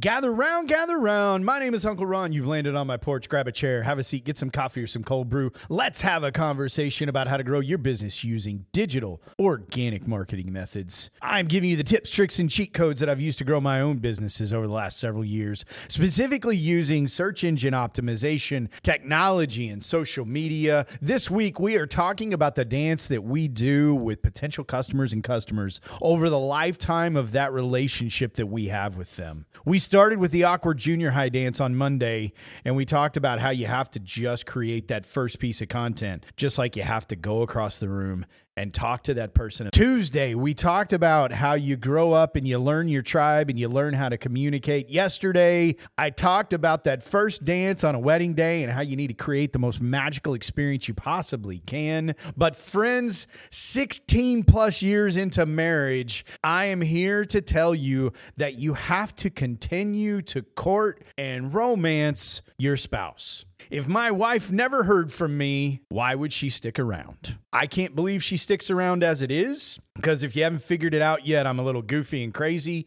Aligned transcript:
Gather 0.00 0.32
round, 0.32 0.68
gather 0.68 0.96
round. 0.96 1.44
My 1.44 1.58
name 1.58 1.74
is 1.74 1.84
Uncle 1.84 2.06
Ron. 2.06 2.32
You've 2.32 2.46
landed 2.46 2.76
on 2.76 2.86
my 2.86 2.96
porch. 2.96 3.28
Grab 3.28 3.48
a 3.48 3.52
chair, 3.52 3.82
have 3.82 3.98
a 3.98 4.04
seat, 4.04 4.24
get 4.24 4.38
some 4.38 4.48
coffee 4.48 4.80
or 4.80 4.86
some 4.86 5.02
cold 5.02 5.28
brew. 5.28 5.50
Let's 5.68 6.02
have 6.02 6.22
a 6.22 6.30
conversation 6.30 7.08
about 7.08 7.26
how 7.26 7.36
to 7.36 7.42
grow 7.42 7.58
your 7.58 7.78
business 7.78 8.22
using 8.22 8.66
digital, 8.70 9.20
organic 9.40 10.06
marketing 10.06 10.52
methods. 10.52 11.10
I'm 11.20 11.48
giving 11.48 11.68
you 11.68 11.74
the 11.74 11.82
tips, 11.82 12.10
tricks, 12.10 12.38
and 12.38 12.48
cheat 12.48 12.72
codes 12.72 13.00
that 13.00 13.08
I've 13.08 13.20
used 13.20 13.38
to 13.38 13.44
grow 13.44 13.60
my 13.60 13.80
own 13.80 13.96
businesses 13.96 14.52
over 14.52 14.68
the 14.68 14.72
last 14.72 15.00
several 15.00 15.24
years, 15.24 15.64
specifically 15.88 16.56
using 16.56 17.08
search 17.08 17.42
engine 17.42 17.74
optimization, 17.74 18.68
technology, 18.84 19.68
and 19.68 19.82
social 19.82 20.24
media. 20.24 20.86
This 21.02 21.28
week, 21.28 21.58
we 21.58 21.74
are 21.74 21.88
talking 21.88 22.32
about 22.32 22.54
the 22.54 22.64
dance 22.64 23.08
that 23.08 23.24
we 23.24 23.48
do 23.48 23.96
with 23.96 24.22
potential 24.22 24.62
customers 24.62 25.12
and 25.12 25.24
customers 25.24 25.80
over 26.00 26.30
the 26.30 26.38
lifetime 26.38 27.16
of 27.16 27.32
that 27.32 27.52
relationship 27.52 28.34
that 28.34 28.46
we 28.46 28.68
have 28.68 28.96
with 28.96 29.16
them. 29.16 29.46
We 29.64 29.80
started 29.88 30.18
with 30.18 30.32
the 30.32 30.44
awkward 30.44 30.76
junior 30.76 31.12
high 31.12 31.30
dance 31.30 31.62
on 31.62 31.74
Monday, 31.74 32.34
and 32.62 32.76
we 32.76 32.84
talked 32.84 33.16
about 33.16 33.38
how 33.38 33.48
you 33.48 33.64
have 33.64 33.90
to 33.92 33.98
just 33.98 34.44
create 34.44 34.88
that 34.88 35.06
first 35.06 35.38
piece 35.38 35.62
of 35.62 35.70
content, 35.70 36.26
just 36.36 36.58
like 36.58 36.76
you 36.76 36.82
have 36.82 37.08
to 37.08 37.16
go 37.16 37.40
across 37.40 37.78
the 37.78 37.88
room 37.88 38.26
and 38.58 38.74
talk 38.74 39.04
to 39.04 39.14
that 39.14 39.34
person. 39.34 39.70
Tuesday, 39.72 40.34
we 40.34 40.52
talked 40.52 40.92
about 40.92 41.30
how 41.30 41.54
you 41.54 41.76
grow 41.76 42.12
up 42.12 42.34
and 42.34 42.46
you 42.46 42.58
learn 42.58 42.88
your 42.88 43.02
tribe 43.02 43.48
and 43.48 43.58
you 43.58 43.68
learn 43.68 43.94
how 43.94 44.08
to 44.08 44.18
communicate. 44.18 44.90
Yesterday, 44.90 45.76
I 45.96 46.10
talked 46.10 46.52
about 46.52 46.82
that 46.84 47.04
first 47.04 47.44
dance 47.44 47.84
on 47.84 47.94
a 47.94 48.00
wedding 48.00 48.34
day 48.34 48.64
and 48.64 48.72
how 48.72 48.80
you 48.80 48.96
need 48.96 49.06
to 49.06 49.14
create 49.14 49.52
the 49.52 49.60
most 49.60 49.80
magical 49.80 50.34
experience 50.34 50.88
you 50.88 50.94
possibly 50.94 51.60
can. 51.60 52.16
But, 52.36 52.56
friends, 52.56 53.28
16 53.50 54.42
plus 54.42 54.82
years 54.82 55.16
into 55.16 55.46
marriage, 55.46 56.26
I 56.42 56.64
am 56.64 56.80
here 56.80 57.24
to 57.26 57.40
tell 57.40 57.76
you 57.76 58.12
that 58.38 58.56
you 58.56 58.74
have 58.74 59.14
to 59.16 59.30
continue 59.30 59.77
to 60.22 60.42
court 60.56 61.04
and 61.16 61.54
romance 61.54 62.42
your 62.58 62.76
spouse. 62.76 63.44
If 63.70 63.86
my 63.86 64.10
wife 64.10 64.50
never 64.50 64.84
heard 64.84 65.12
from 65.12 65.38
me, 65.38 65.82
why 65.88 66.14
would 66.14 66.32
she 66.32 66.48
stick 66.48 66.78
around? 66.78 67.38
I 67.52 67.66
can't 67.66 67.94
believe 67.94 68.22
she 68.22 68.36
sticks 68.36 68.70
around 68.70 69.04
as 69.04 69.22
it 69.22 69.30
is, 69.30 69.78
because 69.94 70.22
if 70.22 70.34
you 70.34 70.42
haven't 70.42 70.62
figured 70.62 70.94
it 70.94 71.02
out 71.02 71.26
yet, 71.26 71.46
I'm 71.46 71.58
a 71.58 71.64
little 71.64 71.82
goofy 71.82 72.24
and 72.24 72.34
crazy. 72.34 72.86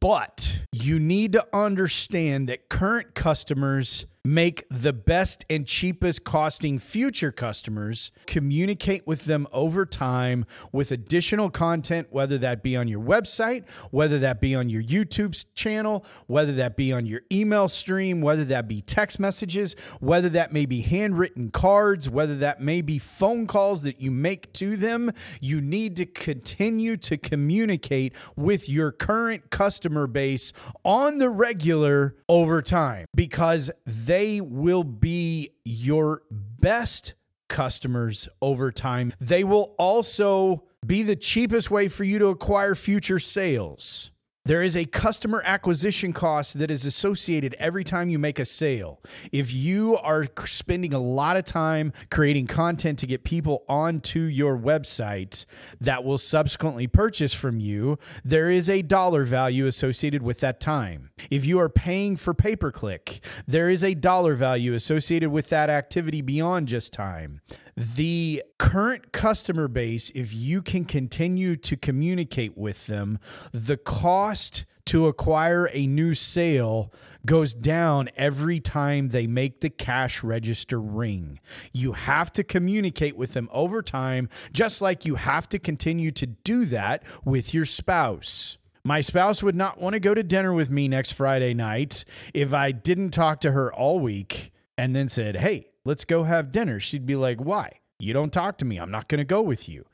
But 0.00 0.64
you 0.84 0.98
need 0.98 1.32
to 1.32 1.46
understand 1.52 2.48
that 2.48 2.68
current 2.68 3.14
customers 3.14 4.06
make 4.24 4.64
the 4.70 4.92
best 4.92 5.44
and 5.50 5.66
cheapest 5.66 6.22
costing 6.22 6.78
future 6.78 7.32
customers, 7.32 8.12
communicate 8.26 9.04
with 9.04 9.24
them 9.24 9.48
over 9.52 9.84
time 9.84 10.44
with 10.70 10.92
additional 10.92 11.50
content, 11.50 12.06
whether 12.10 12.38
that 12.38 12.62
be 12.62 12.76
on 12.76 12.86
your 12.86 13.00
website, 13.00 13.64
whether 13.90 14.20
that 14.20 14.40
be 14.40 14.54
on 14.54 14.68
your 14.68 14.82
YouTube 14.82 15.44
channel, 15.56 16.04
whether 16.28 16.52
that 16.52 16.76
be 16.76 16.92
on 16.92 17.04
your 17.04 17.22
email 17.32 17.66
stream, 17.68 18.20
whether 18.20 18.44
that 18.44 18.68
be 18.68 18.80
text 18.80 19.18
messages, 19.18 19.74
whether 19.98 20.28
that 20.28 20.52
may 20.52 20.66
be 20.66 20.82
handwritten 20.82 21.50
cards, 21.50 22.08
whether 22.08 22.36
that 22.36 22.60
may 22.60 22.80
be 22.80 22.98
phone 22.98 23.48
calls 23.48 23.82
that 23.82 24.00
you 24.00 24.12
make 24.12 24.52
to 24.52 24.76
them. 24.76 25.10
You 25.40 25.60
need 25.60 25.96
to 25.96 26.06
continue 26.06 26.96
to 26.98 27.16
communicate 27.16 28.12
with 28.36 28.68
your 28.68 28.92
current 28.92 29.50
customer 29.50 30.06
base 30.06 30.52
on 30.84 31.18
the 31.18 31.30
regular 31.30 32.16
over 32.28 32.62
time 32.62 33.06
because 33.14 33.70
they 33.86 34.40
will 34.40 34.84
be 34.84 35.50
your 35.64 36.22
best 36.30 37.14
customers 37.48 38.28
over 38.40 38.72
time. 38.72 39.12
They 39.20 39.44
will 39.44 39.74
also 39.78 40.64
be 40.84 41.02
the 41.02 41.16
cheapest 41.16 41.70
way 41.70 41.88
for 41.88 42.04
you 42.04 42.18
to 42.18 42.28
acquire 42.28 42.74
future 42.74 43.18
sales. 43.18 44.10
There 44.44 44.64
is 44.64 44.76
a 44.76 44.86
customer 44.86 45.40
acquisition 45.44 46.12
cost 46.12 46.58
that 46.58 46.68
is 46.68 46.84
associated 46.84 47.54
every 47.60 47.84
time 47.84 48.08
you 48.08 48.18
make 48.18 48.40
a 48.40 48.44
sale. 48.44 49.00
If 49.30 49.54
you 49.54 49.96
are 49.98 50.26
spending 50.46 50.92
a 50.92 50.98
lot 50.98 51.36
of 51.36 51.44
time 51.44 51.92
creating 52.10 52.48
content 52.48 52.98
to 52.98 53.06
get 53.06 53.22
people 53.22 53.62
onto 53.68 54.22
your 54.22 54.58
website 54.58 55.46
that 55.80 56.02
will 56.02 56.18
subsequently 56.18 56.88
purchase 56.88 57.32
from 57.32 57.60
you, 57.60 58.00
there 58.24 58.50
is 58.50 58.68
a 58.68 58.82
dollar 58.82 59.22
value 59.22 59.68
associated 59.68 60.24
with 60.24 60.40
that 60.40 60.58
time. 60.58 61.10
If 61.30 61.46
you 61.46 61.60
are 61.60 61.68
paying 61.68 62.16
for 62.16 62.34
pay 62.34 62.56
per 62.56 62.72
click, 62.72 63.24
there 63.46 63.70
is 63.70 63.84
a 63.84 63.94
dollar 63.94 64.34
value 64.34 64.74
associated 64.74 65.30
with 65.30 65.50
that 65.50 65.70
activity 65.70 66.20
beyond 66.20 66.66
just 66.66 66.92
time 66.92 67.42
the 67.76 68.42
current 68.58 69.12
customer 69.12 69.68
base, 69.68 70.10
if 70.14 70.32
you 70.34 70.62
can 70.62 70.84
continue 70.84 71.56
to 71.56 71.76
communicate 71.76 72.56
with 72.56 72.86
them, 72.86 73.18
the 73.52 73.76
cost 73.76 74.66
to 74.86 75.06
acquire 75.06 75.70
a 75.72 75.86
new 75.86 76.12
sale 76.12 76.92
goes 77.24 77.54
down 77.54 78.10
every 78.16 78.58
time 78.58 79.08
they 79.08 79.26
make 79.26 79.60
the 79.60 79.70
cash 79.70 80.22
register 80.24 80.80
ring. 80.80 81.38
You 81.72 81.92
have 81.92 82.32
to 82.32 82.44
communicate 82.44 83.16
with 83.16 83.32
them 83.32 83.48
over 83.52 83.80
time, 83.80 84.28
just 84.52 84.82
like 84.82 85.04
you 85.04 85.14
have 85.14 85.48
to 85.50 85.58
continue 85.58 86.10
to 86.12 86.26
do 86.26 86.64
that 86.66 87.04
with 87.24 87.54
your 87.54 87.64
spouse. 87.64 88.58
My 88.84 89.00
spouse 89.00 89.42
would 89.42 89.54
not 89.54 89.80
want 89.80 89.94
to 89.94 90.00
go 90.00 90.12
to 90.12 90.24
dinner 90.24 90.52
with 90.52 90.68
me 90.68 90.88
next 90.88 91.12
Friday 91.12 91.54
night 91.54 92.04
if 92.34 92.52
I 92.52 92.72
didn't 92.72 93.12
talk 93.12 93.40
to 93.42 93.52
her 93.52 93.72
all 93.72 94.00
week 94.00 94.52
and 94.76 94.96
then 94.96 95.08
said, 95.08 95.36
Hey, 95.36 95.68
let's 95.84 96.04
go 96.04 96.24
have 96.24 96.52
dinner, 96.52 96.80
she'd 96.80 97.06
be 97.06 97.16
like, 97.16 97.40
why? 97.40 97.80
You 97.98 98.12
don't 98.12 98.32
talk 98.32 98.58
to 98.58 98.64
me. 98.64 98.78
I'm 98.78 98.90
not 98.90 99.08
going 99.08 99.18
to 99.18 99.24
go 99.24 99.42
with 99.42 99.68
you. 99.68 99.86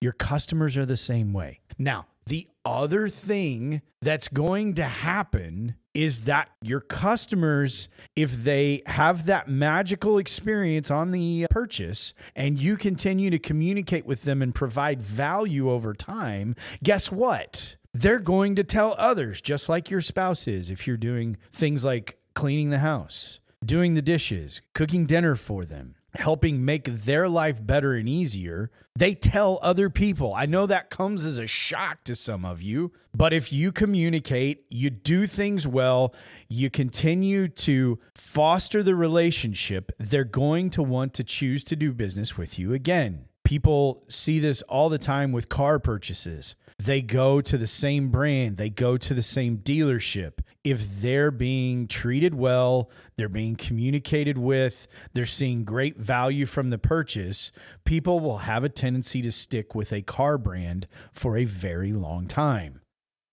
Your 0.00 0.12
customers 0.12 0.76
are 0.76 0.86
the 0.86 0.96
same 0.96 1.32
way. 1.32 1.60
Now, 1.78 2.06
the 2.26 2.48
other 2.64 3.08
thing 3.08 3.82
that's 4.02 4.28
going 4.28 4.74
to 4.74 4.84
happen 4.84 5.76
is 5.94 6.22
that 6.22 6.50
your 6.60 6.80
customers, 6.80 7.88
if 8.14 8.44
they 8.44 8.82
have 8.86 9.26
that 9.26 9.48
magical 9.48 10.18
experience 10.18 10.90
on 10.90 11.12
the 11.12 11.46
purchase 11.50 12.12
and 12.34 12.58
you 12.58 12.76
continue 12.76 13.30
to 13.30 13.38
communicate 13.38 14.04
with 14.04 14.22
them 14.22 14.42
and 14.42 14.54
provide 14.54 15.00
value 15.00 15.70
over 15.70 15.94
time, 15.94 16.54
guess 16.82 17.10
what? 17.10 17.76
They're 17.94 18.18
going 18.18 18.56
to 18.56 18.64
tell 18.64 18.94
others, 18.98 19.40
just 19.40 19.68
like 19.68 19.90
your 19.90 20.02
spouse 20.02 20.46
is, 20.46 20.68
if 20.68 20.86
you're 20.86 20.98
doing 20.98 21.38
things 21.52 21.84
like 21.84 22.18
cleaning 22.34 22.70
the 22.70 22.80
house 22.80 23.40
doing 23.64 23.94
the 23.94 24.02
dishes, 24.02 24.60
cooking 24.74 25.06
dinner 25.06 25.34
for 25.34 25.64
them, 25.64 25.94
helping 26.14 26.64
make 26.64 26.84
their 26.84 27.28
life 27.28 27.64
better 27.64 27.94
and 27.94 28.08
easier, 28.08 28.70
they 28.94 29.14
tell 29.14 29.58
other 29.62 29.90
people. 29.90 30.34
I 30.34 30.46
know 30.46 30.66
that 30.66 30.90
comes 30.90 31.24
as 31.24 31.38
a 31.38 31.46
shock 31.46 32.04
to 32.04 32.14
some 32.14 32.44
of 32.44 32.62
you, 32.62 32.92
but 33.14 33.32
if 33.32 33.52
you 33.52 33.72
communicate, 33.72 34.64
you 34.70 34.90
do 34.90 35.26
things 35.26 35.66
well, 35.66 36.14
you 36.48 36.70
continue 36.70 37.48
to 37.48 37.98
foster 38.14 38.82
the 38.82 38.94
relationship, 38.94 39.92
they're 39.98 40.24
going 40.24 40.70
to 40.70 40.82
want 40.82 41.14
to 41.14 41.24
choose 41.24 41.64
to 41.64 41.76
do 41.76 41.92
business 41.92 42.38
with 42.38 42.58
you 42.58 42.72
again. 42.72 43.26
People 43.44 44.04
see 44.08 44.38
this 44.38 44.62
all 44.62 44.88
the 44.88 44.98
time 44.98 45.30
with 45.30 45.48
car 45.48 45.78
purchases. 45.78 46.56
They 46.78 47.00
go 47.00 47.40
to 47.40 47.56
the 47.56 47.66
same 47.66 48.10
brand, 48.10 48.56
they 48.58 48.68
go 48.68 48.96
to 48.96 49.14
the 49.14 49.22
same 49.22 49.58
dealership. 49.58 50.40
If 50.62 51.00
they're 51.00 51.30
being 51.30 51.86
treated 51.86 52.34
well, 52.34 52.90
they're 53.16 53.28
being 53.28 53.56
communicated 53.56 54.36
with, 54.36 54.88
they're 55.12 55.26
seeing 55.26 55.64
great 55.64 55.96
value 55.96 56.44
from 56.44 56.70
the 56.70 56.78
purchase, 56.78 57.52
people 57.84 58.20
will 58.20 58.38
have 58.38 58.64
a 58.64 58.68
tendency 58.68 59.22
to 59.22 59.32
stick 59.32 59.74
with 59.74 59.92
a 59.92 60.02
car 60.02 60.36
brand 60.38 60.86
for 61.12 61.36
a 61.36 61.44
very 61.44 61.92
long 61.92 62.26
time. 62.26 62.80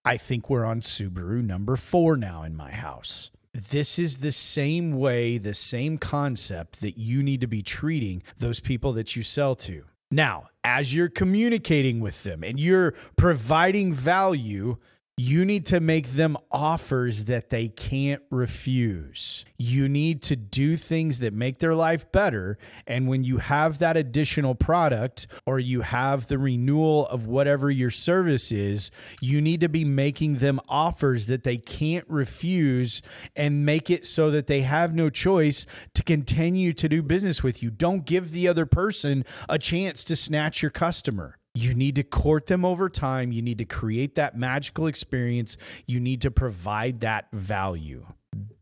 I 0.06 0.18
think 0.18 0.50
we're 0.50 0.66
on 0.66 0.82
Subaru 0.82 1.44
number 1.44 1.76
four 1.76 2.16
now 2.18 2.44
in 2.44 2.56
my 2.56 2.72
house 2.72 3.32
this 3.54 4.00
is 4.00 4.18
the 4.18 4.32
same 4.32 4.98
way, 4.98 5.38
the 5.38 5.54
same 5.54 5.98
concept 5.98 6.82
that 6.82 6.98
you 6.98 7.22
need 7.22 7.42
to 7.42 7.48
be 7.48 7.62
treating 7.62 8.24
those 8.38 8.60
people 8.60 8.94
that 8.94 9.16
you 9.16 9.24
sell 9.24 9.56
to. 9.56 9.86
Now, 10.14 10.50
as 10.64 10.94
you're 10.94 11.10
communicating 11.10 12.00
with 12.00 12.22
them 12.22 12.44
and 12.44 12.60
you're 12.60 12.94
providing 13.18 13.92
value, 13.92 14.78
you 15.16 15.46
need 15.46 15.64
to 15.68 15.80
make 15.80 16.08
them 16.10 16.36
offers 16.52 17.26
that 17.26 17.52
they 17.52 17.68
can't 17.68 18.24
refuse. 18.32 19.46
You 19.58 19.88
need 19.88 20.24
to 20.24 20.36
do 20.36 20.76
things 20.76 21.20
that 21.20 21.34
make 21.34 21.60
their 21.60 21.76
life 21.76 22.12
better. 22.12 22.58
And 22.88 23.08
when 23.08 23.24
you 23.24 23.38
have 23.38 23.78
that 23.78 23.96
additional 23.96 24.56
product 24.56 25.28
or 25.46 25.60
you 25.60 25.82
have 25.82 26.28
the 26.28 26.40
renewal 26.40 27.08
of 27.08 27.28
whatever 27.28 27.70
your 27.70 27.92
service 27.92 28.52
is, 28.52 28.90
you 29.22 29.40
need 29.40 29.62
to 29.62 29.70
be 29.70 29.86
making 29.86 30.38
them 30.40 30.60
offers 30.68 31.28
that 31.28 31.44
they 31.44 31.58
can't 31.58 32.10
refuse 32.10 33.04
and 33.36 33.64
make 33.64 33.92
it 33.92 34.06
so 34.06 34.32
that 34.32 34.48
they 34.48 34.62
have 34.62 34.96
no 34.96 35.12
choice 35.12 35.68
to 35.94 36.02
continue 36.02 36.74
to 36.74 36.90
do 36.90 37.04
business 37.04 37.44
with 37.44 37.62
you. 37.62 37.70
Don't 37.70 38.06
give 38.06 38.32
the 38.32 38.48
other 38.48 38.66
person 38.66 39.26
a 39.48 39.60
chance 39.60 40.04
to 40.06 40.16
snatch 40.16 40.64
your 40.64 40.72
customer. 40.72 41.38
You 41.56 41.74
need 41.74 41.96
to 41.96 42.04
court 42.04 42.48
them 42.48 42.66
over 42.66 42.90
time. 42.90 43.32
You 43.32 43.42
need 43.42 43.60
to 43.60 43.66
create 43.66 44.16
that 44.16 44.36
magical 44.36 44.88
experience. 44.88 45.56
You 45.86 46.00
need 46.00 46.22
to 46.22 46.32
provide 46.32 47.02
that 47.02 47.28
value. 47.32 48.08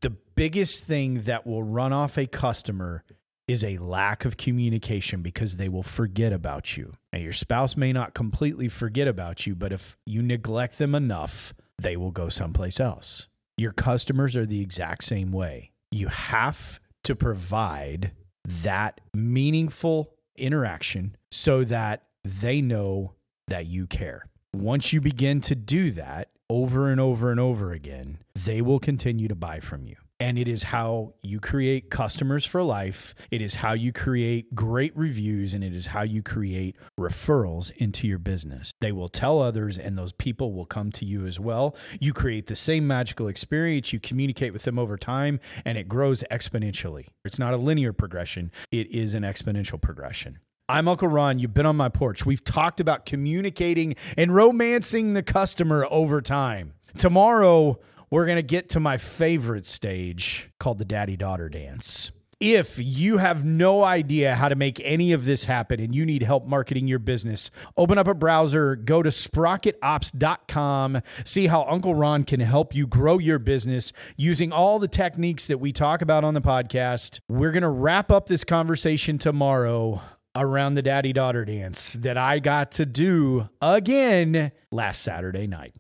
The 0.02 0.10
biggest 0.10 0.84
thing 0.84 1.22
that 1.24 1.48
will 1.48 1.64
run 1.64 1.94
off 1.94 2.18
a 2.18 2.28
customer 2.28 3.04
is 3.48 3.64
a 3.64 3.78
lack 3.78 4.26
of 4.26 4.38
communication 4.38 5.22
because 5.22 5.58
they 5.58 5.70
will 5.70 5.84
forget 5.84 6.34
about 6.34 6.78
you. 6.78 6.94
And 7.14 7.24
your 7.24 7.34
spouse 7.34 7.78
may 7.78 7.94
not 7.94 8.14
completely 8.14 8.68
forget 8.68 9.08
about 9.08 9.46
you, 9.46 9.56
but 9.56 9.72
if 9.72 9.98
you 10.06 10.22
neglect 10.22 10.78
them 10.78 10.96
enough, 10.96 11.54
they 11.78 11.98
will 11.98 12.12
go 12.12 12.30
someplace 12.30 12.80
else. 12.80 13.28
Your 13.58 13.72
customers 13.72 14.36
are 14.36 14.46
the 14.46 14.62
exact 14.62 15.04
same 15.04 15.32
way. 15.32 15.72
You 15.92 16.08
have 16.08 16.80
to 17.04 17.16
provide 17.16 18.12
that 18.46 19.02
meaningful 19.14 20.14
interaction 20.36 21.16
so 21.32 21.64
that 21.66 22.04
they 22.24 22.62
know 22.62 23.14
that 23.48 23.66
you 23.66 23.88
care. 23.88 24.26
Once 24.54 24.92
you 24.92 25.02
begin 25.02 25.42
to 25.42 25.56
do 25.56 25.92
that 25.92 26.30
over 26.50 26.90
and 26.90 27.00
over 27.00 27.32
and 27.32 27.40
over 27.40 27.72
again, 27.72 28.18
they 28.36 28.62
will 28.62 28.80
continue 28.80 29.28
to 29.28 29.36
buy 29.36 29.60
from 29.60 29.86
you. 29.86 29.96
And 30.20 30.38
it 30.38 30.48
is 30.48 30.64
how 30.64 31.16
you 31.24 31.40
create 31.40 31.90
customers 31.90 32.46
for 32.46 32.62
life. 32.62 33.16
It 33.32 33.42
is 33.42 33.56
how 33.56 33.74
you 33.74 33.92
create 33.92 34.54
great 34.54 34.96
reviews 34.96 35.56
and 35.56 35.64
it 35.64 35.74
is 35.74 35.88
how 35.88 36.04
you 36.04 36.22
create 36.22 36.76
referrals 37.00 37.72
into 37.78 38.08
your 38.08 38.20
business. 38.20 38.72
They 38.82 38.92
will 38.92 39.10
tell 39.10 39.42
others 39.42 39.80
and 39.80 39.98
those 39.98 40.12
people 40.12 40.54
will 40.54 40.68
come 40.68 40.92
to 40.92 41.06
you 41.06 41.26
as 41.26 41.40
well. 41.40 41.76
You 42.00 42.14
create 42.14 42.46
the 42.46 42.56
same 42.56 42.86
magical 42.86 43.28
experience. 43.28 43.94
You 43.94 44.00
communicate 44.00 44.54
with 44.54 44.62
them 44.62 44.78
over 44.78 44.96
time 44.96 45.40
and 45.66 45.76
it 45.76 45.88
grows 45.88 46.24
exponentially. 46.30 47.08
It's 47.26 47.40
not 47.40 47.56
a 47.56 47.58
linear 47.58 47.92
progression, 47.92 48.52
it 48.72 48.92
is 48.92 49.16
an 49.16 49.24
exponential 49.24 49.82
progression. 49.82 50.38
I'm 50.70 50.88
Uncle 50.88 51.08
Ron. 51.10 51.38
You've 51.40 51.54
been 51.54 51.66
on 51.66 51.76
my 51.76 51.90
porch. 51.90 52.26
We've 52.26 52.44
talked 52.44 52.80
about 52.80 53.06
communicating 53.06 53.96
and 54.18 54.34
romancing 54.34 55.14
the 55.14 55.24
customer 55.24 55.86
over 55.90 56.22
time. 56.22 56.74
Tomorrow, 56.98 57.80
we're 58.10 58.26
going 58.26 58.38
to 58.38 58.42
get 58.42 58.70
to 58.70 58.80
my 58.80 58.96
favorite 58.98 59.66
stage 59.66 60.50
called 60.60 60.78
the 60.78 60.86
daddy 60.86 61.18
daughter 61.18 61.50
dance. 61.50 62.12
If 62.40 62.80
you 62.80 63.18
have 63.18 63.44
no 63.46 63.84
idea 63.84 64.36
how 64.36 64.48
to 64.50 64.56
make 64.56 64.82
any 64.84 65.12
of 65.12 65.26
this 65.26 65.44
happen 65.44 65.80
and 65.80 65.94
you 65.94 66.06
need 66.06 66.24
help 66.24 66.48
marketing 66.48 66.88
your 66.88 67.00
business, 67.00 67.52
open 67.78 67.98
up 68.00 68.08
a 68.08 68.14
browser, 68.16 68.76
go 68.76 69.04
to 69.04 69.10
sprocketops.com, 69.12 71.02
see 71.24 71.48
how 71.48 71.66
Uncle 71.66 71.94
Ron 71.94 72.24
can 72.24 72.40
help 72.40 72.74
you 72.74 72.88
grow 72.88 73.20
your 73.20 73.38
business 73.40 73.94
using 74.18 74.52
all 74.52 74.80
the 74.80 74.88
techniques 74.88 75.46
that 75.48 75.60
we 75.60 75.72
talk 75.72 76.02
about 76.02 76.24
on 76.24 76.34
the 76.34 76.42
podcast. 76.42 77.20
We're 77.30 77.52
going 77.52 77.62
to 77.62 77.70
wrap 77.70 78.10
up 78.10 78.28
this 78.28 78.44
conversation 78.44 79.18
tomorrow 79.20 80.02
around 80.36 80.76
the 80.76 80.82
daddy 80.82 81.14
daughter 81.14 81.46
dance 81.46 81.94
that 81.94 82.18
I 82.18 82.40
got 82.40 82.72
to 82.74 82.86
do 82.86 83.50
again 83.62 84.52
last 84.72 85.02
Saturday 85.02 85.48
night. 85.48 85.76